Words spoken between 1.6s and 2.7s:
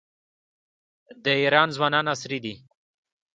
ځوانان عصري دي.